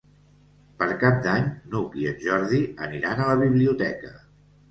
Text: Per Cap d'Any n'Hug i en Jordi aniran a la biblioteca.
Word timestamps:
Per 0.79 0.85
Cap 1.03 1.17
d'Any 1.25 1.43
n'Hug 1.73 1.97
i 2.05 2.09
en 2.13 2.17
Jordi 2.25 2.63
aniran 2.87 3.21
a 3.21 3.27
la 3.33 3.39
biblioteca. 3.45 4.15